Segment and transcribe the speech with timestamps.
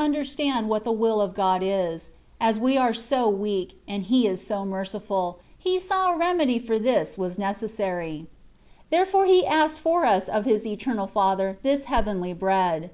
[0.00, 2.06] derstand what the will of God is^
[2.40, 6.78] as we are so weak, and He is so merciftil^ He saw a remedy for
[6.78, 8.26] this was necessary; and
[8.88, 12.88] therefore He asked for us of His Eternal Father this heavenly bread.